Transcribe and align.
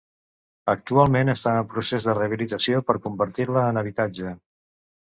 Actualment 0.73 1.31
està 1.35 1.53
en 1.65 1.69
procés 1.75 2.09
de 2.09 2.17
rehabilitació 2.21 2.83
per 2.89 2.99
convertir-la 3.07 3.69
en 3.71 3.83
habitatge. 3.85 4.37